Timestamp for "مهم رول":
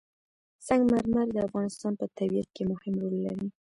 2.71-3.15